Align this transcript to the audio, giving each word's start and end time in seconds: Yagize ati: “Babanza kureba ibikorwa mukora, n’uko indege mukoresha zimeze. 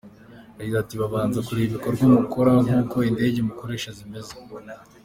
Yagize 0.57 0.77
ati: 0.83 0.95
“Babanza 1.01 1.43
kureba 1.45 1.67
ibikorwa 1.69 2.03
mukora, 2.15 2.51
n’uko 2.67 2.97
indege 3.09 3.37
mukoresha 3.47 3.89
zimeze. 3.97 4.33